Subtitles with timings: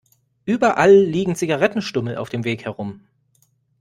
[0.45, 3.05] Überall liegen Zigarettenstummel auf dem Weg herum.